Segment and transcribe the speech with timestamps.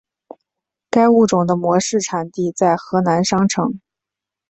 [0.89, 3.79] 该物种的模式产地在河南商城。